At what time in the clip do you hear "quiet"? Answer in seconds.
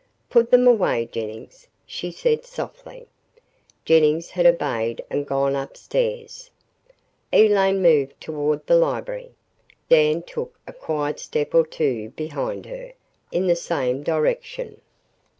10.73-11.19